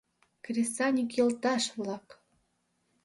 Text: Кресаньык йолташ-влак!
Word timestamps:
Кресаньык 0.45 1.09
йолташ-влак! 1.17 2.07